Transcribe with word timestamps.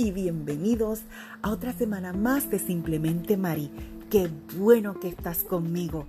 y 0.00 0.12
bienvenidos 0.12 1.02
a 1.42 1.50
otra 1.50 1.74
semana 1.74 2.14
más 2.14 2.48
de 2.48 2.58
Simplemente 2.58 3.36
Mari. 3.36 3.70
Qué 4.08 4.30
bueno 4.56 4.98
que 4.98 5.08
estás 5.08 5.44
conmigo. 5.44 6.06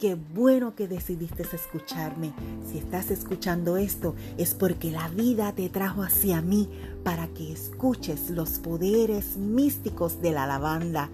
Qué 0.00 0.14
bueno 0.14 0.74
que 0.74 0.88
decidiste 0.88 1.42
escucharme. 1.42 2.32
Si 2.66 2.78
estás 2.78 3.10
escuchando 3.10 3.76
esto 3.76 4.14
es 4.38 4.54
porque 4.54 4.90
la 4.90 5.08
vida 5.10 5.52
te 5.52 5.68
trajo 5.68 6.02
hacia 6.02 6.40
mí 6.40 6.70
para 7.02 7.28
que 7.28 7.52
escuches 7.52 8.30
los 8.30 8.60
poderes 8.60 9.36
místicos 9.36 10.22
de 10.22 10.32
la 10.32 10.46
lavanda, 10.46 11.10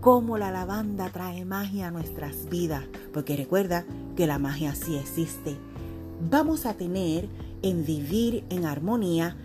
cómo 0.00 0.38
la 0.38 0.52
lavanda 0.52 1.10
trae 1.10 1.44
magia 1.44 1.88
a 1.88 1.90
nuestras 1.90 2.48
vidas, 2.48 2.84
porque 3.12 3.36
recuerda 3.36 3.84
que 4.16 4.28
la 4.28 4.38
magia 4.38 4.76
sí 4.76 4.94
existe. 4.94 5.56
Vamos 6.30 6.64
a 6.64 6.74
tener 6.74 7.28
en 7.62 7.84
vivir 7.84 8.44
en 8.50 8.66
armonía 8.66 9.36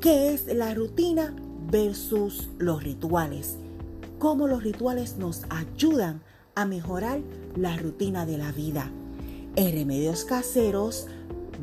qué 0.00 0.32
es 0.32 0.46
la 0.46 0.72
rutina 0.72 1.34
versus 1.70 2.48
los 2.58 2.82
rituales. 2.82 3.56
Cómo 4.18 4.46
los 4.46 4.62
rituales 4.62 5.16
nos 5.16 5.42
ayudan 5.50 6.22
a 6.54 6.64
mejorar 6.64 7.20
la 7.54 7.76
rutina 7.76 8.24
de 8.26 8.38
la 8.38 8.52
vida. 8.52 8.90
En 9.56 9.72
Remedios 9.72 10.24
Caseros 10.24 11.06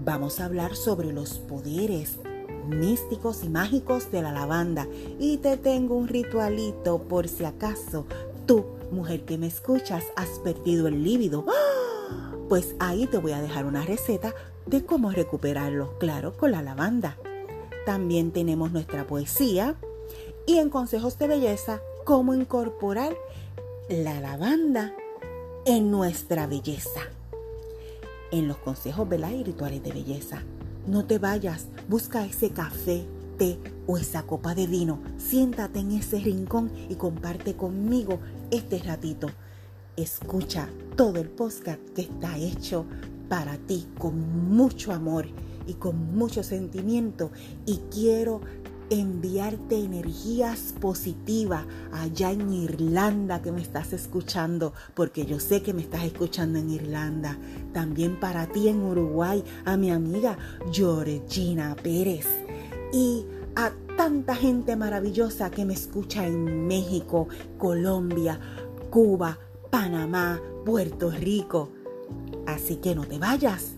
vamos 0.03 0.39
a 0.39 0.45
hablar 0.45 0.75
sobre 0.75 1.11
los 1.13 1.39
poderes 1.39 2.17
místicos 2.67 3.43
y 3.43 3.49
mágicos 3.49 4.11
de 4.11 4.21
la 4.21 4.31
lavanda. 4.31 4.87
Y 5.19 5.37
te 5.37 5.57
tengo 5.57 5.95
un 5.95 6.07
ritualito 6.07 6.99
por 6.99 7.27
si 7.27 7.45
acaso 7.45 8.05
tú, 8.45 8.65
mujer 8.91 9.25
que 9.25 9.37
me 9.37 9.47
escuchas, 9.47 10.03
has 10.15 10.39
perdido 10.39 10.87
el 10.87 11.03
líbido. 11.03 11.45
¡Ah! 11.47 12.35
Pues 12.49 12.75
ahí 12.79 13.07
te 13.07 13.17
voy 13.17 13.31
a 13.31 13.41
dejar 13.41 13.65
una 13.65 13.83
receta 13.83 14.33
de 14.65 14.85
cómo 14.85 15.11
recuperarlo, 15.11 15.97
claro, 15.97 16.37
con 16.37 16.51
la 16.51 16.61
lavanda. 16.61 17.17
También 17.85 18.31
tenemos 18.31 18.71
nuestra 18.71 19.07
poesía 19.07 19.75
y 20.45 20.57
en 20.57 20.69
consejos 20.69 21.17
de 21.17 21.27
belleza, 21.27 21.81
cómo 22.03 22.33
incorporar 22.33 23.15
la 23.89 24.19
lavanda 24.19 24.93
en 25.65 25.91
nuestra 25.91 26.47
belleza. 26.47 27.01
En 28.31 28.47
los 28.47 28.57
consejos 28.57 29.07
y 29.11 29.43
rituales 29.43 29.83
de 29.83 29.91
belleza, 29.91 30.43
no 30.87 31.05
te 31.05 31.19
vayas, 31.19 31.67
busca 31.87 32.25
ese 32.25 32.49
café, 32.49 33.05
té 33.37 33.57
o 33.87 33.97
esa 33.97 34.23
copa 34.23 34.53
de 34.55 34.67
vino, 34.67 34.99
siéntate 35.17 35.79
en 35.79 35.91
ese 35.91 36.19
rincón 36.19 36.71
y 36.89 36.95
comparte 36.95 37.55
conmigo 37.55 38.19
este 38.51 38.79
ratito. 38.79 39.27
Escucha 39.95 40.67
todo 40.97 41.19
el 41.19 41.29
podcast 41.29 41.79
que 41.95 42.01
está 42.01 42.37
hecho 42.37 42.85
para 43.29 43.57
ti 43.57 43.87
con 43.97 44.49
mucho 44.49 44.91
amor 44.91 45.27
y 45.67 45.75
con 45.75 46.15
mucho 46.15 46.43
sentimiento 46.43 47.31
y 47.65 47.77
quiero 47.91 48.41
enviarte 48.89 49.77
energías 49.77 50.73
positivas 50.79 51.65
allá 51.91 52.31
en 52.31 52.51
Irlanda 52.53 53.41
que 53.41 53.51
me 53.51 53.61
estás 53.61 53.93
escuchando, 53.93 54.73
porque 54.93 55.25
yo 55.25 55.39
sé 55.39 55.61
que 55.61 55.73
me 55.73 55.81
estás 55.81 56.03
escuchando 56.03 56.59
en 56.59 56.69
Irlanda. 56.69 57.37
También 57.73 58.19
para 58.19 58.47
ti 58.47 58.67
en 58.67 58.81
Uruguay, 58.81 59.43
a 59.65 59.77
mi 59.77 59.91
amiga 59.91 60.37
Georgina 60.71 61.75
Pérez. 61.81 62.27
Y 62.91 63.25
a 63.55 63.71
tanta 63.97 64.35
gente 64.35 64.75
maravillosa 64.75 65.49
que 65.49 65.65
me 65.65 65.73
escucha 65.73 66.25
en 66.25 66.67
México, 66.67 67.27
Colombia, 67.57 68.39
Cuba, 68.89 69.37
Panamá, 69.69 70.41
Puerto 70.65 71.11
Rico. 71.11 71.69
Así 72.45 72.77
que 72.77 72.95
no 72.95 73.05
te 73.05 73.19
vayas 73.19 73.73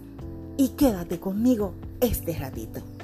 y 0.58 0.70
quédate 0.70 1.20
conmigo 1.20 1.73
este 2.00 2.38
ratito. 2.38 2.94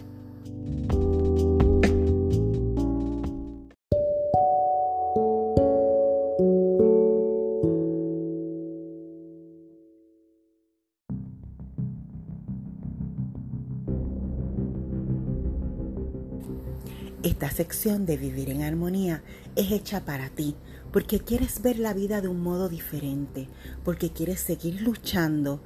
Sección 17.51 18.05
de 18.05 18.15
Vivir 18.15 18.49
en 18.49 18.61
Armonía 18.61 19.23
es 19.55 19.71
hecha 19.71 20.05
para 20.05 20.29
ti, 20.29 20.55
porque 20.93 21.19
quieres 21.19 21.61
ver 21.61 21.79
la 21.79 21.93
vida 21.93 22.21
de 22.21 22.29
un 22.29 22.41
modo 22.41 22.69
diferente, 22.69 23.49
porque 23.83 24.11
quieres 24.11 24.39
seguir 24.39 24.81
luchando 24.81 25.61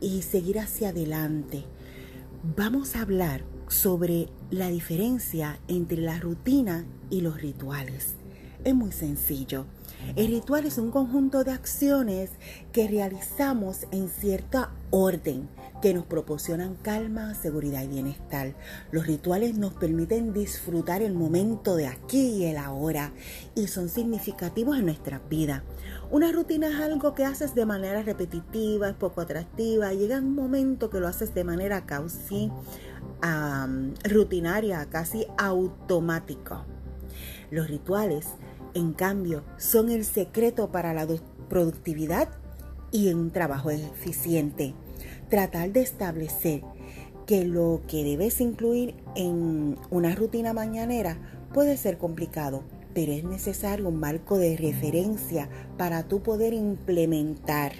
y 0.00 0.22
seguir 0.22 0.58
hacia 0.58 0.88
adelante. 0.88 1.64
Vamos 2.56 2.96
a 2.96 3.02
hablar 3.02 3.44
sobre 3.68 4.28
la 4.50 4.68
diferencia 4.68 5.60
entre 5.68 5.98
la 5.98 6.18
rutina 6.18 6.84
y 7.10 7.20
los 7.20 7.40
rituales. 7.40 8.14
Es 8.64 8.74
muy 8.74 8.92
sencillo. 8.92 9.66
El 10.16 10.28
ritual 10.28 10.66
es 10.66 10.78
un 10.78 10.90
conjunto 10.90 11.44
de 11.44 11.52
acciones 11.52 12.30
que 12.72 12.88
realizamos 12.88 13.86
en 13.92 14.08
cierta 14.08 14.72
orden 14.90 15.48
que 15.80 15.94
nos 15.94 16.04
proporcionan 16.04 16.74
calma, 16.74 17.34
seguridad 17.34 17.82
y 17.82 17.88
bienestar. 17.88 18.54
Los 18.90 19.06
rituales 19.06 19.56
nos 19.56 19.74
permiten 19.74 20.32
disfrutar 20.32 21.02
el 21.02 21.14
momento 21.14 21.76
de 21.76 21.86
aquí 21.86 22.36
y 22.36 22.44
el 22.44 22.58
ahora 22.58 23.12
y 23.54 23.66
son 23.66 23.88
significativos 23.88 24.78
en 24.78 24.86
nuestra 24.86 25.20
vida. 25.30 25.64
Una 26.10 26.32
rutina 26.32 26.68
es 26.68 26.80
algo 26.80 27.14
que 27.14 27.24
haces 27.24 27.54
de 27.54 27.66
manera 27.66 28.02
repetitiva, 28.02 28.90
es 28.90 28.96
poco 28.96 29.20
atractiva, 29.20 29.92
llega 29.92 30.18
un 30.18 30.34
momento 30.34 30.90
que 30.90 31.00
lo 31.00 31.08
haces 31.08 31.34
de 31.34 31.44
manera 31.44 31.86
casi 31.86 32.50
rutinaria, 34.04 34.86
casi 34.90 35.26
automático. 35.38 36.64
Los 37.50 37.68
rituales, 37.68 38.26
en 38.74 38.92
cambio, 38.92 39.44
son 39.56 39.90
el 39.90 40.04
secreto 40.04 40.70
para 40.70 40.94
la 40.94 41.06
productividad 41.48 42.28
y 42.92 43.12
un 43.12 43.30
trabajo 43.30 43.70
eficiente 43.70 44.74
tratar 45.28 45.72
de 45.72 45.80
establecer 45.80 46.62
que 47.26 47.44
lo 47.44 47.82
que 47.86 48.02
debes 48.02 48.40
incluir 48.40 48.96
en 49.14 49.78
una 49.90 50.14
rutina 50.14 50.52
mañanera 50.52 51.16
puede 51.52 51.76
ser 51.76 51.98
complicado, 51.98 52.64
pero 52.94 53.12
es 53.12 53.24
necesario 53.24 53.88
un 53.88 54.00
marco 54.00 54.36
de 54.38 54.56
referencia 54.56 55.48
para 55.76 56.02
tú 56.04 56.22
poder 56.22 56.54
implementar. 56.54 57.72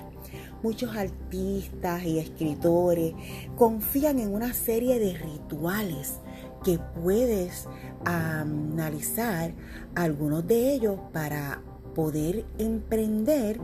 Muchos 0.62 0.94
artistas 0.94 2.04
y 2.04 2.18
escritores 2.18 3.14
confían 3.56 4.18
en 4.18 4.34
una 4.34 4.52
serie 4.52 4.98
de 4.98 5.14
rituales 5.14 6.20
que 6.62 6.78
puedes 7.02 7.66
analizar 8.04 9.52
algunos 9.94 10.46
de 10.46 10.74
ellos 10.74 10.98
para 11.12 11.62
poder 11.94 12.44
emprender 12.58 13.58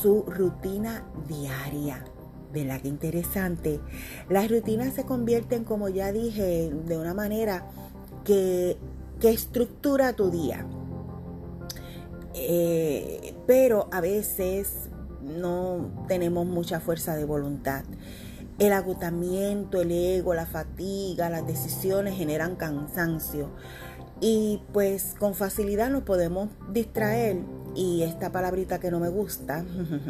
su 0.00 0.22
rutina 0.22 1.04
diaria. 1.28 2.04
¿Verdad 2.52 2.80
qué 2.80 2.88
interesante? 2.88 3.80
Las 4.28 4.50
rutinas 4.50 4.94
se 4.94 5.04
convierten, 5.04 5.64
como 5.64 5.88
ya 5.88 6.12
dije, 6.12 6.70
de 6.70 6.98
una 6.98 7.14
manera 7.14 7.66
que, 8.24 8.76
estructura 9.22 10.12
tu 10.12 10.30
día. 10.30 10.66
Eh, 12.34 13.34
pero 13.46 13.88
a 13.90 14.00
veces 14.00 14.88
no 15.22 16.04
tenemos 16.06 16.46
mucha 16.46 16.80
fuerza 16.80 17.16
de 17.16 17.24
voluntad. 17.24 17.84
El 18.58 18.72
agotamiento, 18.72 19.82
el 19.82 19.90
ego, 19.90 20.32
la 20.32 20.46
fatiga, 20.46 21.28
las 21.28 21.46
decisiones 21.46 22.16
generan 22.16 22.56
cansancio. 22.56 23.50
Y 24.20 24.62
pues 24.72 25.14
con 25.18 25.34
facilidad 25.34 25.90
nos 25.90 26.04
podemos 26.04 26.48
distraer 26.72 27.38
y 27.76 28.02
esta 28.02 28.32
palabrita 28.32 28.80
que 28.80 28.90
no 28.90 28.98
me 28.98 29.08
gusta, 29.08 29.64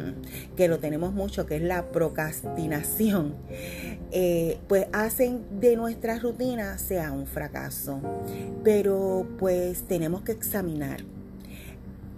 que 0.57 0.69
lo 0.69 0.79
tenemos 0.79 1.13
mucho, 1.13 1.47
que 1.47 1.57
es 1.57 1.63
la 1.63 1.91
procrastinación, 1.91 3.35
eh, 4.13 4.59
pues 4.69 4.87
hacen 4.93 5.43
de 5.61 5.77
nuestra 5.77 6.19
rutina 6.19 6.79
sea 6.79 7.13
un 7.13 7.27
fracaso. 7.27 8.01
Pero 8.63 9.27
pues 9.39 9.83
tenemos 9.83 10.23
que 10.23 10.33
examinar 10.33 11.01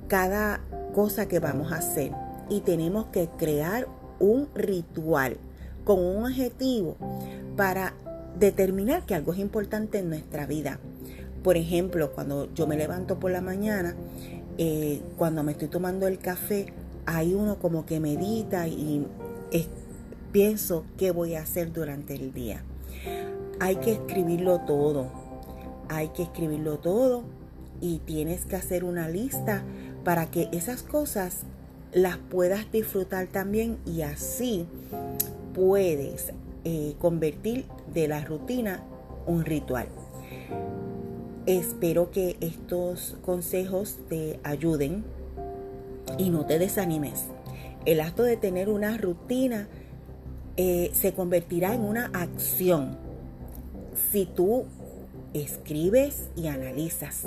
cada 0.09 0.61
cosa 0.95 1.27
que 1.29 1.39
vamos 1.39 1.73
a 1.73 1.77
hacer 1.77 2.13
y 2.49 2.61
tenemos 2.61 3.07
que 3.07 3.29
crear 3.39 3.89
un 4.19 4.49
ritual 4.55 5.37
con 5.85 6.01
un 6.01 6.25
objetivo 6.25 6.97
para 7.57 7.95
determinar 8.39 9.05
que 9.05 9.15
algo 9.15 9.33
es 9.33 9.39
importante 9.39 9.99
en 9.99 10.09
nuestra 10.09 10.47
vida. 10.47 10.79
Por 11.43 11.57
ejemplo, 11.57 12.13
cuando 12.13 12.53
yo 12.55 12.67
me 12.67 12.77
levanto 12.77 13.19
por 13.19 13.31
la 13.31 13.41
mañana, 13.41 13.95
eh, 14.59 15.01
cuando 15.17 15.43
me 15.43 15.53
estoy 15.53 15.69
tomando 15.69 16.07
el 16.07 16.19
café, 16.19 16.67
hay 17.07 17.35
uno 17.35 17.59
como 17.59 17.87
que 17.87 18.01
medita 18.01 18.69
y 18.69 19.07
pienso 20.33 20.85
qué 20.97 21.11
voy 21.11 21.35
a 21.35 21.43
hacer 21.43 21.73
durante 21.73 22.15
el 22.15 22.33
día. 22.33 22.63
Hay 23.61 23.77
que 23.77 23.93
escribirlo 23.93 24.61
todo, 24.61 25.11
hay 25.89 26.09
que 26.09 26.25
escribirlo 26.25 26.79
todo 26.79 27.25
y 27.81 27.99
tienes 28.01 28.45
que 28.45 28.57
hacer 28.57 28.85
una 28.85 29.09
lista 29.09 29.63
para 30.05 30.31
que 30.31 30.49
esas 30.53 30.83
cosas 30.83 31.41
las 31.93 32.19
puedas 32.19 32.71
disfrutar 32.71 33.29
también 33.29 33.79
y 33.87 34.03
así 34.03 34.67
puedes 35.55 36.33
eh, 36.65 36.95
convertir 36.99 37.65
de 37.93 38.09
la 38.09 38.25
rutina 38.25 38.83
un 39.27 39.45
ritual. 39.45 39.89
Espero 41.49 42.11
que 42.11 42.37
estos 42.43 43.17
consejos 43.25 43.97
te 44.11 44.39
ayuden 44.45 45.03
y 46.19 46.29
no 46.29 46.45
te 46.45 46.59
desanimes. 46.59 47.25
El 47.87 48.03
acto 48.03 48.23
de 48.23 48.37
tener 48.37 48.69
una 48.69 48.99
rutina 48.99 49.67
eh, 50.59 50.91
se 50.93 51.15
convertirá 51.15 51.73
en 51.73 51.81
una 51.81 52.11
acción 52.13 52.99
si 54.13 54.27
tú 54.27 54.67
escribes 55.33 56.29
y 56.37 56.49
analizas. 56.49 57.23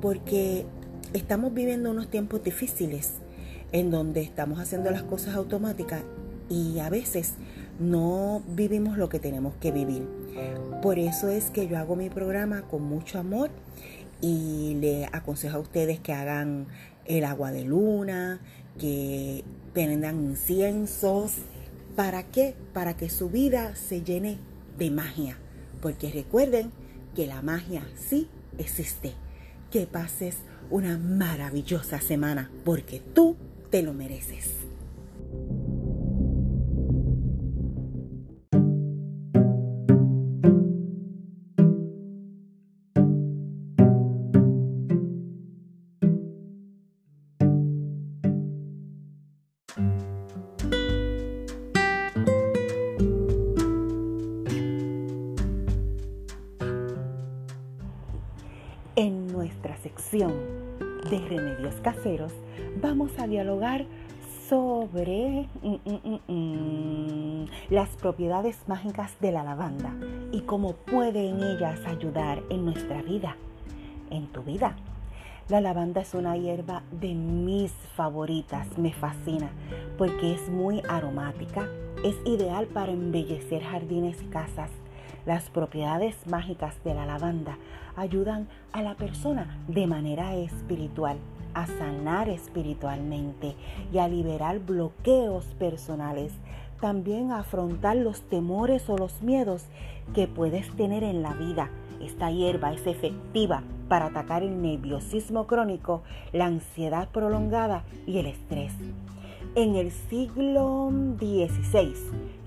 Porque 0.00 0.64
estamos 1.12 1.52
viviendo 1.52 1.90
unos 1.90 2.08
tiempos 2.08 2.42
difíciles 2.42 3.12
en 3.72 3.90
donde 3.90 4.22
estamos 4.22 4.58
haciendo 4.58 4.90
las 4.90 5.02
cosas 5.02 5.34
automáticas 5.34 6.02
y 6.48 6.78
a 6.78 6.88
veces 6.88 7.34
no 7.78 8.42
vivimos 8.48 8.98
lo 8.98 9.08
que 9.08 9.18
tenemos 9.18 9.54
que 9.60 9.72
vivir. 9.72 10.06
Por 10.82 10.98
eso 10.98 11.28
es 11.28 11.50
que 11.50 11.68
yo 11.68 11.78
hago 11.78 11.96
mi 11.96 12.10
programa 12.10 12.62
con 12.62 12.82
mucho 12.82 13.18
amor 13.18 13.50
y 14.20 14.76
le 14.80 15.06
aconsejo 15.12 15.58
a 15.58 15.60
ustedes 15.60 16.00
que 16.00 16.12
hagan 16.12 16.66
el 17.04 17.24
agua 17.24 17.52
de 17.52 17.64
luna, 17.64 18.40
que 18.78 19.44
prendan 19.72 20.24
inciensos. 20.24 21.32
¿Para 21.96 22.24
qué? 22.24 22.54
Para 22.72 22.96
que 22.96 23.08
su 23.08 23.30
vida 23.30 23.76
se 23.76 24.02
llene 24.02 24.38
de 24.78 24.90
magia. 24.90 25.38
Porque 25.80 26.10
recuerden 26.10 26.72
que 27.14 27.26
la 27.26 27.42
magia 27.42 27.86
sí 27.96 28.28
existe. 28.58 29.12
Que 29.70 29.86
pases 29.86 30.36
una 30.70 30.98
maravillosa 30.98 32.00
semana 32.00 32.50
porque 32.64 33.00
tú 33.00 33.36
te 33.70 33.82
lo 33.82 33.92
mereces. 33.92 34.63
De 61.10 61.18
remedios 61.28 61.74
caseros 61.82 62.32
vamos 62.80 63.10
a 63.18 63.26
dialogar 63.26 63.86
sobre 64.48 65.48
mm, 65.62 65.76
mm, 65.84 66.32
mm, 66.32 67.46
las 67.70 67.88
propiedades 67.90 68.58
mágicas 68.66 69.12
de 69.20 69.32
la 69.32 69.42
lavanda 69.42 69.92
y 70.32 70.42
cómo 70.42 70.72
pueden 70.74 71.42
ellas 71.42 71.80
ayudar 71.86 72.42
en 72.50 72.64
nuestra 72.64 73.02
vida, 73.02 73.36
en 74.10 74.26
tu 74.28 74.42
vida. 74.42 74.76
La 75.48 75.60
lavanda 75.60 76.00
es 76.00 76.14
una 76.14 76.36
hierba 76.36 76.82
de 76.90 77.14
mis 77.14 77.72
favoritas, 77.96 78.78
me 78.78 78.92
fascina 78.92 79.50
porque 79.98 80.34
es 80.34 80.48
muy 80.48 80.82
aromática, 80.88 81.68
es 82.04 82.14
ideal 82.24 82.66
para 82.66 82.92
embellecer 82.92 83.62
jardines 83.62 84.22
y 84.22 84.26
casas. 84.26 84.70
Las 85.26 85.48
propiedades 85.48 86.26
mágicas 86.26 86.74
de 86.84 86.94
la 86.94 87.06
lavanda 87.06 87.56
ayudan 87.96 88.46
a 88.72 88.82
la 88.82 88.94
persona 88.94 89.58
de 89.68 89.86
manera 89.86 90.34
espiritual 90.34 91.18
a 91.54 91.66
sanar 91.66 92.28
espiritualmente 92.28 93.54
y 93.92 93.98
a 93.98 94.08
liberar 94.08 94.58
bloqueos 94.58 95.46
personales. 95.58 96.32
También 96.80 97.30
a 97.30 97.38
afrontar 97.38 97.96
los 97.96 98.20
temores 98.22 98.90
o 98.90 98.98
los 98.98 99.22
miedos 99.22 99.64
que 100.14 100.26
puedes 100.26 100.68
tener 100.76 101.02
en 101.04 101.22
la 101.22 101.32
vida. 101.32 101.70
Esta 102.02 102.30
hierba 102.30 102.72
es 102.74 102.86
efectiva 102.86 103.62
para 103.88 104.06
atacar 104.06 104.42
el 104.42 104.60
nerviosismo 104.60 105.46
crónico, 105.46 106.02
la 106.32 106.46
ansiedad 106.46 107.08
prolongada 107.08 107.84
y 108.06 108.18
el 108.18 108.26
estrés. 108.26 108.72
En 109.54 109.76
el 109.76 109.92
siglo 109.92 110.90
XVI 111.18 111.94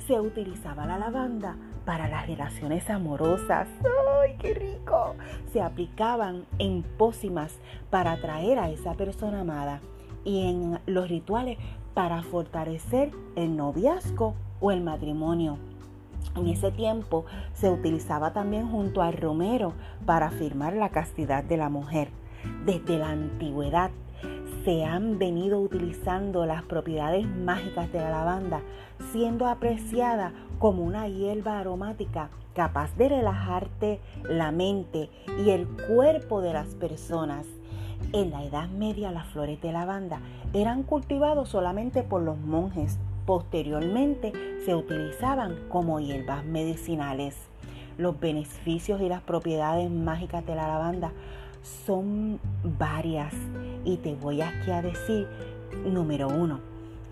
se 0.05 0.19
utilizaba 0.19 0.85
la 0.85 0.99
lavanda 0.99 1.55
para 1.87 2.09
las 2.09 2.27
relaciones 2.27 2.89
amorosas. 2.89 3.65
¡Ay, 4.21 4.35
qué 4.39 4.53
rico! 4.53 5.15
Se 5.53 5.61
aplicaban 5.61 6.43
en 6.59 6.83
pócimas 6.83 7.57
para 7.89 8.11
atraer 8.11 8.59
a 8.59 8.69
esa 8.69 8.93
persona 8.95 9.39
amada 9.39 9.79
y 10.25 10.49
en 10.49 10.79
los 10.85 11.07
rituales 11.07 11.57
para 11.93 12.23
fortalecer 12.23 13.11
el 13.37 13.55
noviazgo 13.55 14.35
o 14.59 14.71
el 14.71 14.81
matrimonio. 14.81 15.59
En 16.35 16.47
ese 16.47 16.71
tiempo 16.71 17.23
se 17.53 17.69
utilizaba 17.69 18.33
también 18.33 18.69
junto 18.69 19.01
al 19.01 19.13
romero 19.13 19.71
para 20.05 20.27
afirmar 20.27 20.73
la 20.73 20.89
castidad 20.89 21.45
de 21.45 21.55
la 21.55 21.69
mujer. 21.69 22.09
Desde 22.65 22.97
la 22.97 23.11
antigüedad 23.11 23.91
se 24.67 24.83
han 24.83 25.17
venido 25.17 25.61
utilizando 25.61 26.45
las 26.45 26.61
propiedades 26.61 27.25
mágicas 27.25 27.89
de 27.93 28.01
la 28.01 28.09
lavanda, 28.09 28.59
siendo 29.13 29.47
apreciada 29.47 30.33
como 30.59 30.83
una 30.83 31.07
hierba 31.07 31.57
aromática 31.57 32.29
capaz 32.53 32.93
de 32.97 33.07
relajarte 33.07 34.01
la 34.23 34.51
mente 34.51 35.09
y 35.41 35.51
el 35.51 35.69
cuerpo 35.87 36.41
de 36.41 36.51
las 36.51 36.75
personas. 36.75 37.45
En 38.11 38.31
la 38.31 38.43
Edad 38.43 38.67
Media 38.67 39.09
las 39.13 39.27
flores 39.27 39.61
de 39.61 39.71
lavanda 39.71 40.19
eran 40.51 40.83
cultivados 40.83 41.47
solamente 41.47 42.03
por 42.03 42.21
los 42.21 42.37
monjes. 42.37 42.99
Posteriormente 43.25 44.33
se 44.65 44.75
utilizaban 44.75 45.55
como 45.69 46.01
hierbas 46.01 46.43
medicinales. 46.43 47.37
Los 47.97 48.19
beneficios 48.19 48.99
y 48.99 49.07
las 49.07 49.21
propiedades 49.21 49.89
mágicas 49.89 50.45
de 50.45 50.55
la 50.55 50.67
lavanda 50.67 51.13
son 51.85 52.39
varias 52.77 53.33
y 53.87 53.95
te 53.95 54.15
voy 54.15 54.41
aquí 54.41 54.69
a 54.69 54.81
decir, 54.81 55.27
número 55.85 56.27
uno, 56.27 56.59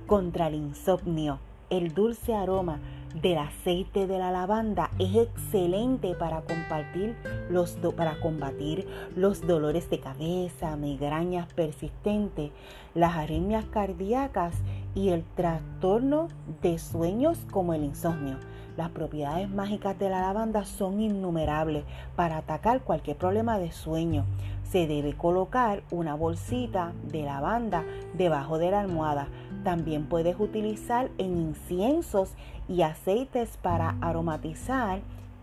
contra 0.08 0.48
el 0.48 0.56
insomnio, 0.56 1.40
el 1.70 1.94
dulce 1.94 2.36
aroma 2.36 2.80
del 3.22 3.38
aceite 3.38 4.08
de 4.08 4.20
la 4.20 4.30
lavanda 4.30 4.92
es 5.00 5.16
excelente 5.16 6.16
para 6.16 6.42
compartir 6.42 7.16
los 7.50 7.78
para 7.96 8.20
combatir 8.20 8.86
los 9.16 9.48
dolores 9.48 9.90
de 9.90 10.02
cabeza, 10.02 10.76
migrañas 10.76 11.54
persistentes, 11.54 12.52
las 12.94 13.16
arritmias 13.16 13.64
cardíacas 13.66 14.56
y 14.96 15.10
el 15.10 15.24
trastorno 15.36 16.28
de 16.62 16.78
sueños 16.78 17.38
como 17.52 17.74
el 17.74 17.86
insomnio. 17.86 18.38
Las 18.78 18.90
propiedades 18.90 19.50
mágicas 19.50 19.98
de 19.98 20.10
la 20.10 20.20
lavanda 20.20 20.66
son 20.66 21.00
innumerables 21.00 21.86
para 22.16 22.38
atacar 22.38 22.82
cualquier 22.82 23.16
problema 23.16 23.58
de 23.58 23.72
sueño. 23.72 24.26
Se 24.64 24.86
debe 24.86 25.14
colocar 25.14 25.84
una 25.92 26.16
bolsita 26.16 26.92
de 27.04 27.24
lavanda 27.24 27.86
debajo 28.14 28.58
de 28.58 28.72
la 28.72 28.82
almohada. 28.82 29.30
También 29.64 30.08
puedes 30.08 30.38
utilizar 30.38 31.10
en 31.18 31.38
inciensos 31.38 32.34
y 32.68 32.82
aceites 32.82 33.58
para 33.62 33.96
aromatizar 34.02 35.00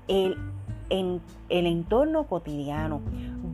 el, 0.09 0.37
el 0.91 1.67
entorno 1.67 2.25
cotidiano. 2.25 3.01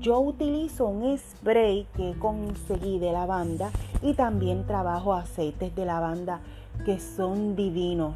Yo 0.01 0.19
utilizo 0.19 0.87
un 0.87 1.17
spray 1.17 1.87
que 1.97 2.15
conseguí 2.19 2.99
de 2.99 3.13
lavanda 3.13 3.71
y 4.03 4.15
también 4.15 4.67
trabajo 4.67 5.15
aceites 5.15 5.75
de 5.77 5.85
lavanda 5.85 6.41
que 6.85 6.99
son 6.99 7.55
divinos. 7.55 8.15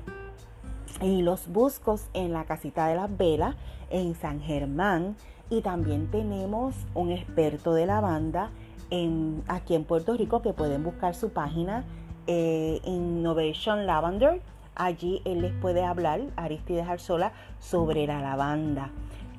Y 1.01 1.23
los 1.23 1.49
busco 1.49 1.99
en 2.15 2.33
la 2.33 2.45
casita 2.45 2.87
de 2.87 2.97
las 2.97 3.17
velas 3.17 3.57
en 3.91 4.15
San 4.15 4.41
Germán. 4.41 5.17
Y 5.51 5.61
también 5.63 6.11
tenemos 6.11 6.75
un 6.95 7.11
experto 7.11 7.75
de 7.75 7.87
lavanda 7.87 8.51
en, 8.91 9.43
aquí 9.49 9.75
en 9.75 9.85
Puerto 9.85 10.17
Rico 10.17 10.43
que 10.43 10.53
pueden 10.53 10.83
buscar 10.83 11.15
su 11.15 11.31
página 11.31 11.85
eh, 12.27 12.81
Innovation 12.85 13.87
Lavender 13.87 14.41
Allí 14.75 15.21
él 15.25 15.43
les 15.43 15.53
puede 15.53 15.85
hablar, 15.85 16.21
Aristides 16.37 16.89
Arzola, 16.89 17.33
sobre 17.61 18.07
la 18.07 18.21
lavanda. 18.21 18.91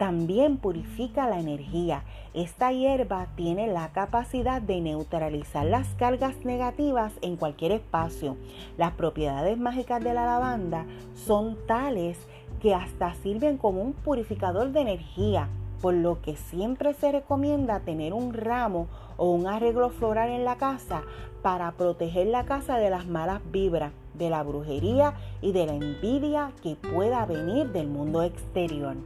También 0.04 0.58
purifica 0.58 1.30
la 1.30 1.40
energía. 1.40 2.04
Esta 2.34 2.74
hierba 2.74 3.28
tiene 3.38 3.68
la 3.68 3.94
capacidad 3.94 4.62
de 4.62 4.82
neutralizar 4.82 5.66
las 5.66 5.88
cargas 5.96 6.44
negativas 6.44 7.14
en 7.22 7.38
cualquier 7.38 7.72
espacio. 7.72 8.36
Las 8.78 8.92
propiedades 8.96 9.58
mágicas 9.58 10.04
de 10.04 10.14
la 10.14 10.26
lavanda 10.26 10.86
son 11.16 11.56
tales 11.68 12.18
que 12.62 12.76
hasta 12.76 13.14
sirven 13.14 13.58
como 13.58 13.82
un 13.82 13.94
purificador 13.94 14.74
de 14.74 14.82
energía, 14.82 15.48
por 15.82 15.94
lo 15.94 16.22
que 16.22 16.36
siempre 16.36 16.94
se 16.96 17.14
recomienda 17.14 17.80
tener 17.80 18.12
un 18.12 18.34
ramo 18.34 18.88
o 19.16 19.32
un 19.32 19.48
arreglo 19.48 19.90
floral 19.90 20.32
en 20.32 20.44
la 20.44 20.58
casa 20.58 21.04
para 21.42 21.72
proteger 21.72 22.28
la 22.28 22.44
casa 22.44 22.76
de 22.76 22.90
las 22.90 23.08
malas 23.08 23.40
vibras, 23.54 23.94
de 24.16 24.30
la 24.30 24.44
brujería 24.44 25.14
y 25.42 25.54
de 25.54 25.66
la 25.66 25.76
envidia 25.76 26.52
que 26.62 26.76
pueda 26.76 27.26
venir 27.26 27.72
del 27.72 27.88
mundo 27.88 28.22
exterior. 28.22 28.98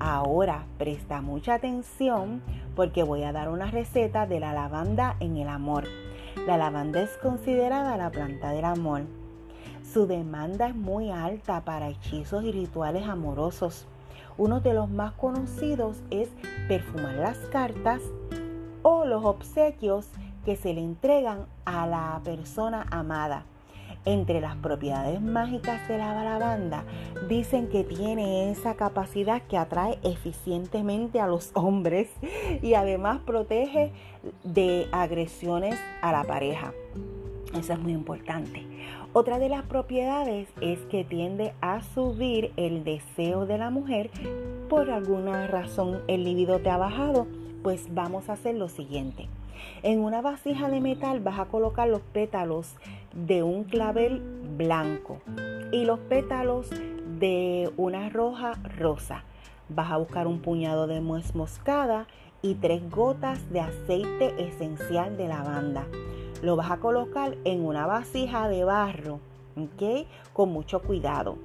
Ahora 0.00 0.64
presta 0.78 1.20
mucha 1.20 1.54
atención 1.54 2.40
porque 2.74 3.02
voy 3.02 3.22
a 3.22 3.32
dar 3.32 3.50
una 3.50 3.70
receta 3.70 4.26
de 4.26 4.40
la 4.40 4.54
lavanda 4.54 5.16
en 5.20 5.36
el 5.36 5.46
amor. 5.46 5.84
La 6.46 6.56
lavanda 6.56 7.02
es 7.02 7.18
considerada 7.18 7.98
la 7.98 8.10
planta 8.10 8.50
del 8.52 8.64
amor. 8.64 9.02
Su 9.92 10.06
demanda 10.06 10.68
es 10.68 10.74
muy 10.74 11.10
alta 11.10 11.66
para 11.66 11.90
hechizos 11.90 12.44
y 12.44 12.50
rituales 12.50 13.06
amorosos. 13.06 13.86
Uno 14.38 14.60
de 14.60 14.72
los 14.72 14.88
más 14.88 15.12
conocidos 15.12 15.98
es 16.10 16.30
perfumar 16.66 17.16
las 17.16 17.36
cartas 17.52 18.00
o 18.80 19.04
los 19.04 19.22
obsequios 19.22 20.06
que 20.46 20.56
se 20.56 20.72
le 20.72 20.80
entregan 20.80 21.44
a 21.66 21.86
la 21.86 22.18
persona 22.24 22.86
amada. 22.90 23.44
Entre 24.06 24.40
las 24.40 24.56
propiedades 24.56 25.20
mágicas 25.20 25.86
de 25.86 25.98
la 25.98 26.24
lavanda 26.24 26.84
dicen 27.28 27.68
que 27.68 27.84
tiene 27.84 28.50
esa 28.50 28.74
capacidad 28.74 29.42
que 29.42 29.58
atrae 29.58 29.98
eficientemente 30.02 31.20
a 31.20 31.26
los 31.26 31.50
hombres 31.52 32.08
y 32.62 32.74
además 32.74 33.20
protege 33.26 33.92
de 34.42 34.88
agresiones 34.90 35.78
a 36.00 36.12
la 36.12 36.24
pareja. 36.24 36.72
Eso 37.54 37.74
es 37.74 37.78
muy 37.78 37.92
importante. 37.92 38.64
Otra 39.12 39.38
de 39.38 39.48
las 39.48 39.64
propiedades 39.64 40.48
es 40.60 40.78
que 40.86 41.04
tiende 41.04 41.52
a 41.60 41.82
subir 41.82 42.52
el 42.56 42.84
deseo 42.84 43.44
de 43.44 43.58
la 43.58 43.68
mujer. 43.68 44.10
Por 44.70 44.90
alguna 44.90 45.46
razón 45.46 46.00
el 46.06 46.24
libido 46.24 46.60
te 46.60 46.70
ha 46.70 46.76
bajado, 46.78 47.26
pues 47.62 47.92
vamos 47.92 48.30
a 48.30 48.34
hacer 48.34 48.54
lo 48.54 48.68
siguiente. 48.68 49.28
En 49.82 50.00
una 50.00 50.22
vasija 50.22 50.70
de 50.70 50.80
metal 50.80 51.20
vas 51.20 51.38
a 51.38 51.46
colocar 51.46 51.88
los 51.88 52.00
pétalos 52.00 52.76
de 53.14 53.42
un 53.42 53.64
clavel 53.64 54.20
blanco 54.56 55.20
y 55.72 55.84
los 55.84 55.98
pétalos 56.00 56.70
de 57.18 57.72
una 57.76 58.08
roja 58.08 58.52
rosa. 58.78 59.24
Vas 59.68 59.90
a 59.90 59.98
buscar 59.98 60.26
un 60.26 60.40
puñado 60.40 60.86
de 60.86 61.00
nuez 61.00 61.34
moscada 61.34 62.06
y 62.42 62.54
tres 62.54 62.88
gotas 62.90 63.50
de 63.52 63.60
aceite 63.60 64.34
esencial 64.42 65.16
de 65.16 65.28
lavanda. 65.28 65.86
Lo 66.42 66.56
vas 66.56 66.70
a 66.70 66.78
colocar 66.78 67.36
en 67.44 67.64
una 67.64 67.86
vasija 67.86 68.48
de 68.48 68.64
barro, 68.64 69.20
¿ok? 69.56 70.06
Con 70.32 70.52
mucho 70.52 70.80
cuidado. 70.80 71.36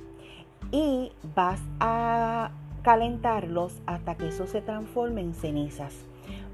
Y 0.71 1.11
vas 1.35 1.61
a 1.79 2.51
calentarlos 2.81 3.81
hasta 3.85 4.15
que 4.15 4.27
eso 4.29 4.47
se 4.47 4.61
transforme 4.61 5.21
en 5.21 5.33
cenizas. 5.33 5.93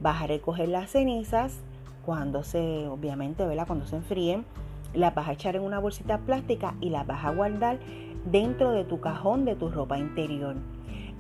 Vas 0.02 0.22
a 0.24 0.28
recoger 0.28 0.70
las 0.70 0.90
cenizas 0.92 1.60
cuando 2.06 2.44
se, 2.44 2.88
obviamente, 2.88 3.46
¿verdad? 3.46 3.68
Cuando 3.68 3.86
se 3.86 3.98
enfríen. 3.98 4.46
Las 4.94 5.16
vas 5.16 5.28
a 5.28 5.34
echar 5.34 5.56
en 5.56 5.64
una 5.64 5.80
bolsita 5.80 6.18
plástica 6.20 6.76
y 6.82 6.90
las 6.90 7.08
vas 7.08 7.24
a 7.26 7.32
guardar 7.32 7.80
dentro 8.26 8.72
de 8.72 8.84
tu 8.84 9.00
cajón 9.00 9.46
de 9.46 9.56
tu 9.56 9.70
ropa 9.70 9.98
interior. 9.98 10.56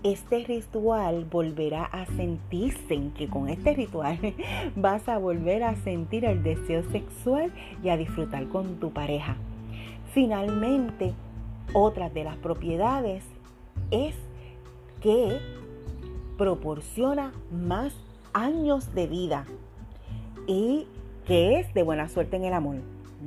Este 0.03 0.43
ritual 0.43 1.25
volverá 1.25 1.83
a 1.83 2.07
sentirse, 2.07 3.11
que 3.15 3.27
con 3.27 3.49
este 3.49 3.73
ritual 3.73 4.17
vas 4.75 5.07
a 5.07 5.17
volver 5.19 5.63
a 5.63 5.75
sentir 5.75 6.25
el 6.25 6.41
deseo 6.41 6.83
sexual 6.91 7.53
y 7.83 7.89
a 7.89 7.97
disfrutar 7.97 8.47
con 8.47 8.79
tu 8.79 8.91
pareja. 8.91 9.35
Finalmente, 10.13 11.13
otra 11.73 12.09
de 12.09 12.23
las 12.23 12.35
propiedades 12.37 13.23
es 13.91 14.15
que 15.01 15.39
proporciona 16.37 17.31
más 17.51 17.93
años 18.33 18.93
de 18.95 19.07
vida 19.07 19.45
y 20.47 20.87
que 21.25 21.59
es 21.59 21.73
de 21.73 21.83
buena 21.83 22.09
suerte 22.09 22.37
en 22.37 22.45
el 22.45 22.53
amor. 22.53 22.77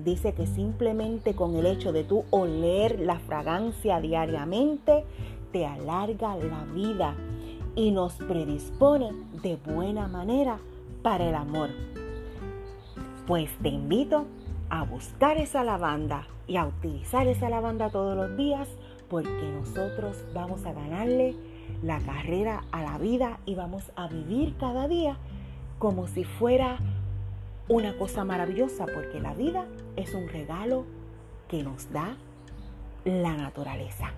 Dice 0.02 0.34
que 0.34 0.46
simplemente 0.46 1.34
con 1.34 1.54
el 1.54 1.66
hecho 1.66 1.92
de 1.92 2.02
tú 2.02 2.24
oler 2.30 2.98
la 2.98 3.20
fragancia 3.20 4.00
diariamente 4.00 5.04
te 5.52 5.66
alarga 5.66 6.36
la 6.36 6.64
vida 6.64 7.14
y 7.76 7.92
nos 7.92 8.14
predispone 8.14 9.12
de 9.42 9.56
buena 9.56 10.08
manera 10.08 10.58
para 11.02 11.28
el 11.28 11.34
amor. 11.34 11.70
Pues 13.26 13.50
te 13.62 13.68
invito 13.68 14.26
a 14.68 14.82
buscar 14.82 15.36
esa 15.38 15.62
lavanda 15.62 16.26
y 16.48 16.56
a 16.56 16.66
utilizar 16.66 17.28
esa 17.28 17.48
lavanda 17.48 17.90
todos 17.90 18.16
los 18.16 18.36
días 18.36 18.68
porque 19.08 19.52
nosotros 19.52 20.24
vamos 20.34 20.64
a 20.66 20.72
ganarle 20.72 21.36
la 21.82 22.00
carrera 22.00 22.64
a 22.72 22.82
la 22.82 22.98
vida 22.98 23.38
y 23.46 23.54
vamos 23.54 23.92
a 23.94 24.08
vivir 24.08 24.56
cada 24.58 24.88
día 24.88 25.16
como 25.78 26.08
si 26.08 26.24
fuera 26.24 26.78
una 27.68 27.96
cosa 27.96 28.24
maravillosa, 28.24 28.86
porque 28.86 29.20
la 29.20 29.34
vida 29.34 29.66
es 29.96 30.14
un 30.14 30.28
regalo 30.28 30.84
que 31.48 31.62
nos 31.62 31.90
da 31.92 32.16
la 33.04 33.36
naturaleza. 33.36 34.12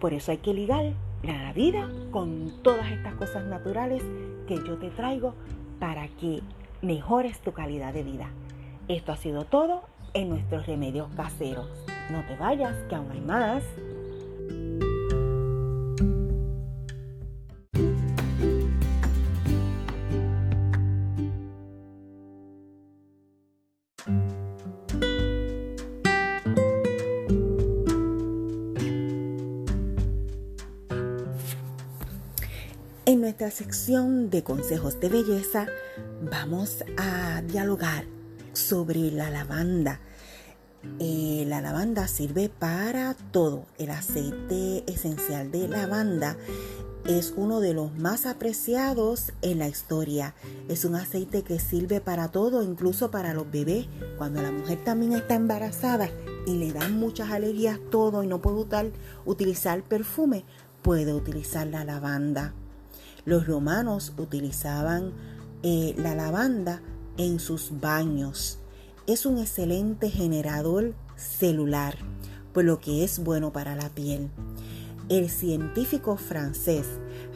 Por 0.00 0.12
eso 0.12 0.30
hay 0.30 0.38
que 0.38 0.54
ligar 0.54 0.92
la 1.22 1.52
vida 1.52 1.90
con 2.10 2.52
todas 2.62 2.90
estas 2.90 3.14
cosas 3.14 3.44
naturales 3.44 4.02
que 4.46 4.56
yo 4.56 4.76
te 4.78 4.90
traigo 4.90 5.34
para 5.80 6.08
que 6.08 6.42
mejores 6.82 7.40
tu 7.40 7.52
calidad 7.52 7.92
de 7.92 8.02
vida. 8.02 8.28
Esto 8.88 9.12
ha 9.12 9.16
sido 9.16 9.44
todo 9.44 9.82
en 10.12 10.28
nuestros 10.28 10.66
remedios 10.66 11.08
caseros. 11.16 11.68
No 12.10 12.24
te 12.26 12.36
vayas, 12.36 12.76
que 12.88 12.94
aún 12.94 13.10
hay 13.10 13.20
más. 13.20 13.62
En 33.14 33.20
nuestra 33.20 33.52
sección 33.52 34.28
de 34.28 34.42
consejos 34.42 34.98
de 34.98 35.08
belleza 35.08 35.68
vamos 36.32 36.84
a 36.96 37.42
dialogar 37.42 38.06
sobre 38.54 39.12
la 39.12 39.30
lavanda. 39.30 40.00
Eh, 40.98 41.44
la 41.46 41.60
lavanda 41.60 42.08
sirve 42.08 42.48
para 42.48 43.14
todo. 43.30 43.66
El 43.78 43.90
aceite 43.90 44.82
esencial 44.92 45.52
de 45.52 45.68
lavanda 45.68 46.36
es 47.06 47.32
uno 47.36 47.60
de 47.60 47.72
los 47.72 47.96
más 47.96 48.26
apreciados 48.26 49.32
en 49.42 49.60
la 49.60 49.68
historia. 49.68 50.34
Es 50.68 50.84
un 50.84 50.96
aceite 50.96 51.42
que 51.42 51.60
sirve 51.60 52.00
para 52.00 52.32
todo, 52.32 52.64
incluso 52.64 53.12
para 53.12 53.32
los 53.32 53.48
bebés. 53.48 53.86
Cuando 54.18 54.42
la 54.42 54.50
mujer 54.50 54.82
también 54.82 55.12
está 55.12 55.36
embarazada 55.36 56.10
y 56.48 56.56
le 56.56 56.72
dan 56.72 56.98
muchas 56.98 57.30
alergias 57.30 57.78
todo 57.92 58.24
y 58.24 58.26
no 58.26 58.42
puede 58.42 58.90
utilizar 59.24 59.84
perfume, 59.84 60.44
puede 60.82 61.14
utilizar 61.14 61.68
la 61.68 61.84
lavanda. 61.84 62.54
Los 63.24 63.46
romanos 63.46 64.12
utilizaban 64.18 65.12
eh, 65.62 65.94
la 65.96 66.14
lavanda 66.14 66.82
en 67.16 67.40
sus 67.40 67.80
baños. 67.80 68.58
Es 69.06 69.24
un 69.26 69.38
excelente 69.38 70.10
generador 70.10 70.94
celular, 71.16 71.96
por 72.52 72.64
lo 72.64 72.80
que 72.80 73.04
es 73.04 73.18
bueno 73.22 73.52
para 73.52 73.74
la 73.74 73.88
piel. 73.88 74.30
El 75.10 75.28
científico 75.28 76.16
francés 76.16 76.86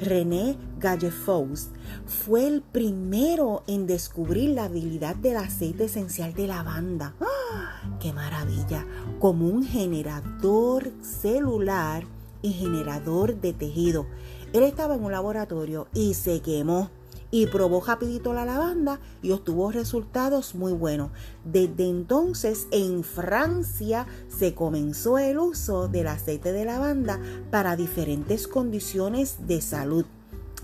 René 0.00 0.56
Gallefous 0.78 1.68
fue 2.06 2.46
el 2.46 2.62
primero 2.62 3.62
en 3.66 3.86
descubrir 3.86 4.50
la 4.50 4.64
habilidad 4.64 5.16
del 5.16 5.36
aceite 5.36 5.84
esencial 5.84 6.32
de 6.32 6.46
lavanda. 6.46 7.14
¡Ah! 7.20 7.98
¡Qué 8.00 8.12
maravilla! 8.12 8.86
Como 9.18 9.46
un 9.46 9.64
generador 9.64 10.92
celular 11.02 12.04
y 12.40 12.52
generador 12.52 13.40
de 13.40 13.52
tejido. 13.52 14.06
Él 14.52 14.62
estaba 14.62 14.94
en 14.94 15.04
un 15.04 15.12
laboratorio 15.12 15.88
y 15.92 16.14
se 16.14 16.40
quemó 16.40 16.90
y 17.30 17.46
probó 17.46 17.82
rapidito 17.84 18.32
la 18.32 18.46
lavanda 18.46 19.00
y 19.20 19.32
obtuvo 19.32 19.70
resultados 19.70 20.54
muy 20.54 20.72
buenos. 20.72 21.10
Desde 21.44 21.88
entonces 21.88 22.66
en 22.70 23.04
Francia 23.04 24.06
se 24.28 24.54
comenzó 24.54 25.18
el 25.18 25.38
uso 25.38 25.88
del 25.88 26.06
aceite 26.06 26.52
de 26.52 26.64
lavanda 26.64 27.20
para 27.50 27.76
diferentes 27.76 28.48
condiciones 28.48 29.46
de 29.46 29.60
salud. 29.60 30.06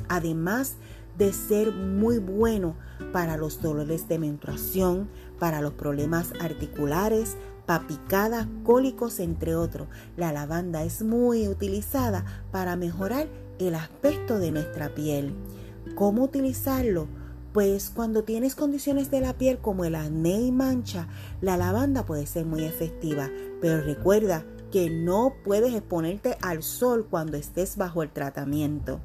Además 0.08 0.76
de 1.18 1.32
ser 1.32 1.72
muy 1.72 2.18
bueno 2.18 2.76
para 3.12 3.36
los 3.36 3.60
dolores 3.60 4.08
de 4.08 4.18
menstruación, 4.18 5.08
para 5.38 5.60
los 5.60 5.74
problemas 5.74 6.32
articulares, 6.40 7.36
papicadas, 7.66 8.46
cólicos, 8.64 9.20
entre 9.20 9.54
otros. 9.54 9.88
La 10.16 10.32
lavanda 10.32 10.82
es 10.82 11.02
muy 11.02 11.48
utilizada 11.48 12.24
para 12.50 12.76
mejorar 12.76 13.28
el 13.58 13.74
aspecto 13.74 14.38
de 14.38 14.50
nuestra 14.50 14.94
piel. 14.94 15.34
¿Cómo 15.94 16.24
utilizarlo? 16.24 17.08
Pues 17.52 17.90
cuando 17.90 18.24
tienes 18.24 18.54
condiciones 18.54 19.10
de 19.10 19.20
la 19.20 19.34
piel 19.34 19.58
como 19.58 19.84
el 19.84 19.94
acné 19.94 20.40
y 20.40 20.50
mancha, 20.50 21.08
la 21.40 21.56
lavanda 21.56 22.04
puede 22.04 22.26
ser 22.26 22.46
muy 22.46 22.64
efectiva, 22.64 23.30
pero 23.60 23.80
recuerda 23.80 24.44
que 24.72 24.90
no 24.90 25.34
puedes 25.44 25.72
exponerte 25.72 26.36
al 26.42 26.64
sol 26.64 27.06
cuando 27.08 27.36
estés 27.36 27.76
bajo 27.76 28.02
el 28.02 28.10
tratamiento. 28.10 29.00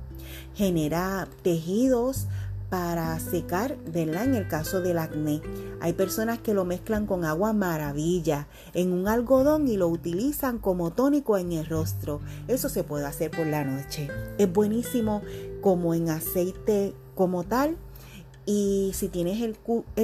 Genera 0.56 1.28
tejidos 1.44 2.28
para 2.70 3.20
secar, 3.20 3.78
¿verdad? 3.92 4.26
En 4.26 4.36
el 4.36 4.48
caso 4.48 4.82
del 4.82 5.00
acné. 5.00 5.42
Hay 5.82 5.94
personas 5.94 6.40
que 6.40 6.54
lo 6.54 6.66
mezclan 6.66 7.08
con 7.08 7.26
agua 7.26 7.52
maravilla 7.54 8.48
en 8.74 8.94
un 8.94 9.08
algodón 9.08 9.68
y 9.68 9.78
lo 9.78 9.88
utilizan 9.88 10.60
como 10.60 10.92
tónico 10.92 11.38
en 11.38 11.52
el 11.52 11.66
rostro. 11.66 12.22
Eso 12.48 12.70
se 12.70 12.84
puede 12.84 13.06
hacer 13.06 13.32
por 13.32 13.48
la 13.48 13.64
noche. 13.64 14.10
Es 14.38 14.52
buenísimo 14.52 15.22
como 15.62 15.94
en 15.94 16.10
aceite 16.10 16.94
como 17.16 17.44
tal. 17.44 17.78
Y 18.46 18.92
si 18.94 19.10
tienes 19.10 19.42
el, 19.42 19.58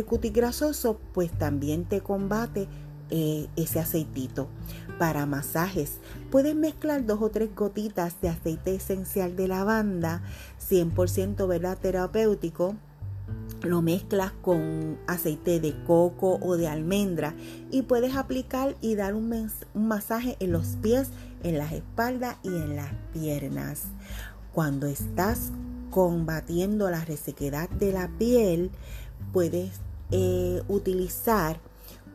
cutis 0.05 0.33
grasoso, 0.33 0.99
pues 1.13 1.31
también 1.31 1.85
te 1.85 2.01
combate 2.01 2.67
eh, 3.09 3.47
ese 3.55 3.79
aceitito. 3.79 4.47
Para 4.97 5.25
masajes. 5.25 5.99
Puedes 6.31 6.55
mezclar 6.55 7.05
dos 7.05 7.21
o 7.21 7.29
tres 7.29 7.53
gotitas 7.55 8.19
de 8.21 8.29
aceite 8.29 8.75
esencial 8.75 9.35
de 9.35 9.47
lavanda, 9.47 10.21
100% 10.69 11.47
¿verdad? 11.47 11.77
terapéutico. 11.77 12.75
Lo 13.61 13.81
mezclas 13.81 14.31
con 14.41 14.97
aceite 15.07 15.59
de 15.59 15.75
coco 15.85 16.37
o 16.41 16.57
de 16.57 16.67
almendra 16.67 17.33
y 17.71 17.81
puedes 17.83 18.15
aplicar 18.15 18.75
y 18.81 18.95
dar 18.95 19.15
un, 19.15 19.49
masaje 19.73 20.37
en 20.39 20.51
los 20.51 20.77
pies, 20.81 21.09
en 21.43 21.57
las 21.57 21.71
espaldas 21.71 22.37
y 22.43 22.49
en 22.49 22.75
las 22.75 22.91
piernas. 23.13 23.83
Cuando 24.53 24.87
estás 24.87 25.51
combatiendo 25.89 26.89
la 26.89 27.03
resequedad 27.03 27.69
de 27.69 27.91
la 27.91 28.09
piel, 28.19 28.69
puedes 29.33 29.71
eh, 30.11 30.61
utilizar 30.67 31.59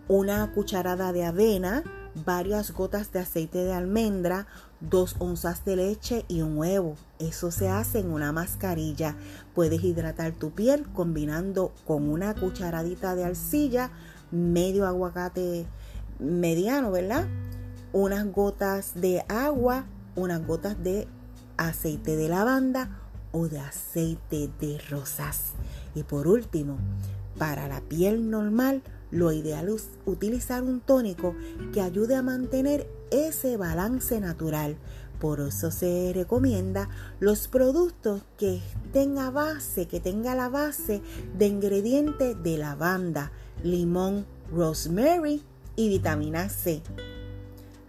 una 0.06 0.52
cucharada 0.52 1.12
de 1.12 1.24
avena, 1.24 1.82
varias 2.14 2.72
gotas 2.72 3.12
de 3.12 3.20
aceite 3.20 3.58
de 3.58 3.72
almendra, 3.72 4.46
dos 4.80 5.16
onzas 5.18 5.64
de 5.64 5.76
leche 5.76 6.24
y 6.28 6.42
un 6.42 6.58
huevo. 6.58 6.96
Eso 7.18 7.50
se 7.50 7.68
hace 7.68 8.00
en 8.00 8.10
una 8.10 8.32
mascarilla. 8.32 9.16
Puedes 9.54 9.82
hidratar 9.82 10.32
tu 10.32 10.50
piel 10.50 10.86
combinando 10.92 11.72
con 11.86 12.08
una 12.08 12.34
cucharadita 12.34 13.14
de 13.14 13.24
arcilla, 13.24 13.90
medio 14.30 14.86
aguacate 14.86 15.66
mediano, 16.18 16.90
¿verdad? 16.90 17.26
Unas 17.92 18.30
gotas 18.30 18.92
de 18.94 19.24
agua, 19.28 19.86
unas 20.14 20.46
gotas 20.46 20.82
de 20.82 21.08
aceite 21.56 22.16
de 22.16 22.28
lavanda 22.28 23.00
o 23.32 23.48
de 23.48 23.58
aceite 23.58 24.50
de 24.60 24.78
rosas. 24.90 25.52
Y 25.94 26.02
por 26.02 26.26
último, 26.28 26.78
para 27.38 27.68
la 27.68 27.80
piel 27.80 28.30
normal, 28.30 28.82
lo 29.10 29.32
ideal 29.32 29.68
es 29.68 29.90
utilizar 30.06 30.62
un 30.62 30.80
tónico 30.80 31.34
que 31.72 31.80
ayude 31.80 32.14
a 32.14 32.22
mantener 32.22 32.88
ese 33.10 33.56
balance 33.56 34.20
natural. 34.20 34.76
Por 35.18 35.40
eso 35.40 35.70
se 35.70 36.12
recomienda 36.14 36.88
los 37.18 37.48
productos 37.48 38.22
que 38.38 38.56
estén 38.56 39.18
a 39.18 39.30
base, 39.30 39.86
que 39.86 40.00
tenga 40.00 40.34
la 40.34 40.48
base 40.48 41.02
de 41.36 41.46
ingredientes 41.46 42.42
de 42.42 42.56
lavanda, 42.56 43.30
limón, 43.62 44.24
rosemary 44.50 45.42
y 45.76 45.88
vitamina 45.88 46.48
C. 46.48 46.82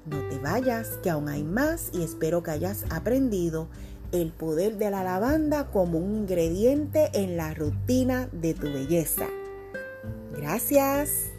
No 0.06 0.18
te 0.30 0.40
vayas, 0.40 0.98
que 1.04 1.10
aún 1.10 1.30
hay 1.30 1.44
más 1.44 1.90
y 1.94 2.02
espero 2.02 2.44
que 2.44 2.52
hayas 2.52 2.86
aprendido 2.90 3.70
el 4.12 4.34
poder 4.34 4.78
de 4.78 4.90
la 4.90 5.04
lavanda 5.04 5.72
como 5.72 6.00
un 6.00 6.22
ingrediente 6.22 7.12
en 7.14 7.38
la 7.38 7.54
rutina 7.54 8.28
de 8.34 8.54
tu 8.54 8.64
belleza. 8.64 9.28
Gracias. 10.36 11.32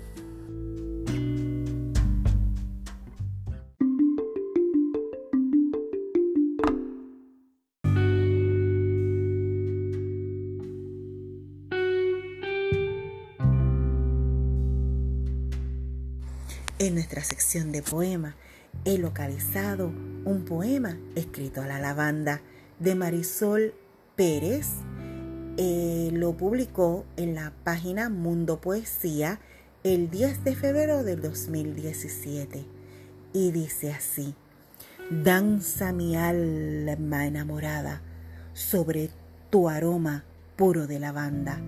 En 16.79 16.95
nuestra 16.95 17.23
sección 17.23 17.71
de 17.71 17.81
poema 17.81 18.35
he 18.85 18.99
localizado 18.99 19.93
un 20.25 20.45
poema 20.45 20.99
escrito 21.15 21.63
a 21.63 21.67
la 21.69 21.79
lavanda 21.79 22.43
de 22.81 22.97
Marisol 22.97 23.75
Pérez 24.17 24.67
eh, 25.59 26.09
lo 26.15 26.33
publicó 26.33 27.05
en 27.19 27.35
la 27.35 27.53
página 27.63 28.09
Mundo 28.09 28.61
Poesía 28.63 29.39
el 29.85 30.11
10 30.11 30.45
de 30.45 30.57
febrero 30.57 31.05
del 31.05 31.21
2017 31.21 32.65
y 33.35 33.51
dice 33.51 33.93
así, 33.93 34.35
danza 35.11 35.93
mi 35.93 36.17
alma 36.17 37.27
enamorada 37.27 38.01
sobre 38.55 39.11
tu 39.51 39.69
aroma 39.69 40.25
puro 40.57 40.87
de 40.87 40.99
lavanda 40.99 41.61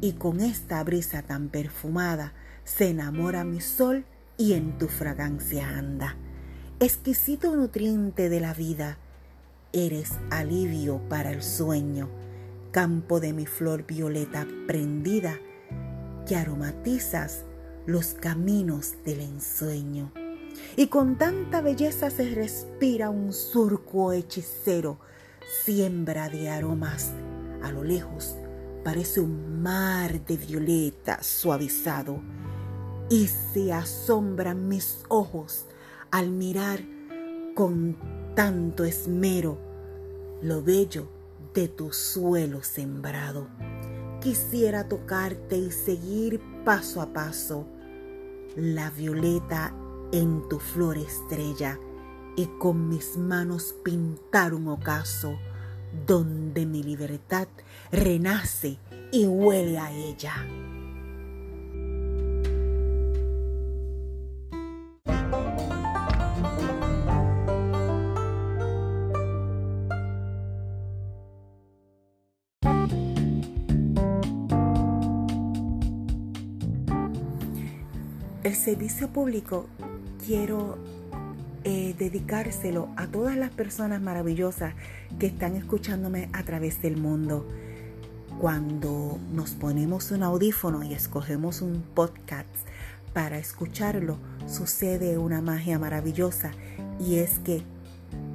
y 0.00 0.14
con 0.14 0.40
esta 0.40 0.82
brisa 0.82 1.22
tan 1.22 1.50
perfumada 1.50 2.32
se 2.64 2.88
enamora 2.88 3.44
mi 3.44 3.60
sol 3.60 4.04
y 4.38 4.54
en 4.54 4.76
tu 4.76 4.88
fragancia 4.88 5.68
anda. 5.68 6.16
Exquisito 6.80 7.54
nutriente 7.54 8.28
de 8.28 8.40
la 8.40 8.54
vida, 8.54 8.98
eres 9.72 10.14
alivio 10.30 10.98
para 11.08 11.30
el 11.30 11.44
sueño 11.44 12.23
campo 12.74 13.20
de 13.20 13.32
mi 13.32 13.46
flor 13.46 13.86
violeta 13.86 14.48
prendida, 14.66 15.38
que 16.26 16.34
aromatizas 16.34 17.44
los 17.86 18.14
caminos 18.14 18.94
del 19.04 19.20
ensueño. 19.20 20.12
Y 20.76 20.88
con 20.88 21.16
tanta 21.16 21.60
belleza 21.60 22.10
se 22.10 22.34
respira 22.34 23.10
un 23.10 23.32
surco 23.32 24.12
hechicero, 24.12 24.98
siembra 25.64 26.28
de 26.28 26.50
aromas. 26.50 27.12
A 27.62 27.70
lo 27.70 27.84
lejos 27.84 28.34
parece 28.82 29.20
un 29.20 29.62
mar 29.62 30.24
de 30.24 30.36
violeta 30.36 31.22
suavizado 31.22 32.20
y 33.08 33.28
se 33.28 33.72
asombran 33.72 34.66
mis 34.66 35.04
ojos 35.08 35.66
al 36.10 36.30
mirar 36.30 36.80
con 37.54 37.96
tanto 38.34 38.82
esmero 38.82 39.60
lo 40.42 40.60
bello 40.60 41.13
de 41.54 41.68
tu 41.68 41.92
suelo 41.92 42.62
sembrado. 42.62 43.48
Quisiera 44.20 44.88
tocarte 44.88 45.56
y 45.56 45.70
seguir 45.70 46.40
paso 46.64 47.00
a 47.00 47.12
paso 47.12 47.66
la 48.56 48.90
violeta 48.90 49.74
en 50.12 50.48
tu 50.48 50.58
flor 50.58 50.98
estrella 50.98 51.78
y 52.36 52.46
con 52.58 52.88
mis 52.88 53.16
manos 53.16 53.74
pintar 53.84 54.54
un 54.54 54.68
ocaso 54.68 55.38
donde 56.06 56.66
mi 56.66 56.82
libertad 56.82 57.46
renace 57.92 58.78
y 59.12 59.26
huele 59.26 59.78
a 59.78 59.92
ella. 59.92 60.63
Servicio 78.64 79.08
público 79.08 79.66
quiero 80.24 80.78
eh, 81.64 81.94
dedicárselo 81.98 82.88
a 82.96 83.06
todas 83.06 83.36
las 83.36 83.50
personas 83.50 84.00
maravillosas 84.00 84.72
que 85.18 85.26
están 85.26 85.54
escuchándome 85.54 86.30
a 86.32 86.44
través 86.44 86.80
del 86.80 86.96
mundo. 86.96 87.46
Cuando 88.40 89.18
nos 89.34 89.50
ponemos 89.50 90.10
un 90.12 90.22
audífono 90.22 90.82
y 90.82 90.94
escogemos 90.94 91.60
un 91.60 91.82
podcast 91.94 92.48
para 93.12 93.36
escucharlo, 93.36 94.16
sucede 94.46 95.18
una 95.18 95.42
magia 95.42 95.78
maravillosa 95.78 96.50
y 96.98 97.16
es 97.16 97.40
que 97.40 97.62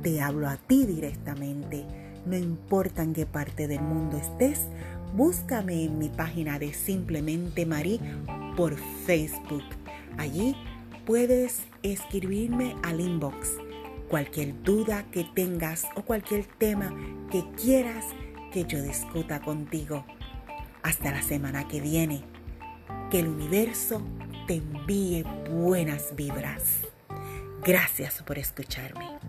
te 0.03 0.21
hablo 0.21 0.47
a 0.47 0.57
ti 0.57 0.85
directamente. 0.85 1.85
No 2.27 2.37
importa 2.37 3.01
en 3.01 3.13
qué 3.13 3.25
parte 3.25 3.67
del 3.67 3.81
mundo 3.81 4.17
estés, 4.17 4.67
búscame 5.15 5.85
en 5.85 5.97
mi 5.97 6.09
página 6.09 6.59
de 6.59 6.71
Simplemente 6.71 7.65
Marí 7.65 7.99
por 8.55 8.75
Facebook 9.07 9.78
Allí 10.17 10.55
puedes 11.05 11.63
escribirme 11.83 12.75
al 12.83 12.99
inbox 12.99 13.57
cualquier 14.09 14.61
duda 14.63 15.05
que 15.11 15.23
tengas 15.23 15.85
o 15.95 16.01
cualquier 16.01 16.45
tema 16.45 16.93
que 17.31 17.45
quieras 17.55 18.05
que 18.51 18.65
yo 18.65 18.81
discuta 18.81 19.39
contigo. 19.39 20.05
Hasta 20.81 21.11
la 21.11 21.21
semana 21.21 21.67
que 21.67 21.79
viene. 21.79 22.23
Que 23.11 23.19
el 23.19 23.27
universo 23.27 24.01
te 24.47 24.55
envíe 24.55 25.23
buenas 25.51 26.15
vibras. 26.15 26.63
Gracias 27.63 28.23
por 28.23 28.37
escucharme. 28.37 29.19